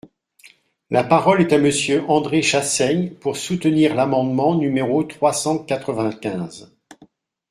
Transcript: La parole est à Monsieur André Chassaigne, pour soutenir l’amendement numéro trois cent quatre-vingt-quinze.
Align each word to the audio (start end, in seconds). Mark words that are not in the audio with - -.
La 0.89 1.03
parole 1.03 1.41
est 1.41 1.53
à 1.53 1.59
Monsieur 1.59 2.03
André 2.09 2.41
Chassaigne, 2.41 3.11
pour 3.11 3.37
soutenir 3.37 3.93
l’amendement 3.93 4.55
numéro 4.55 5.03
trois 5.03 5.31
cent 5.31 5.59
quatre-vingt-quinze. 5.63 6.73